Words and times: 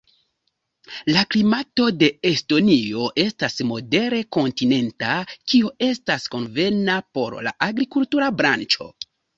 La 1.15 1.23
klimato 1.33 1.89
de 2.03 2.09
Estonio 2.31 3.05
estas 3.25 3.59
modere 3.73 4.23
kontinenta, 4.39 5.21
kio 5.53 5.73
estas 5.93 6.29
konvena 6.37 7.01
por 7.21 7.43
la 7.51 7.59
agrikultura 7.73 8.37
branĉo. 8.43 8.95